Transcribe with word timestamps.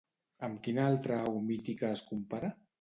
Amb 0.47 0.63
quina 0.67 0.87
altra 0.93 1.21
au 1.27 1.39
mítica 1.53 1.95
es 1.99 2.05
compara? 2.11 2.55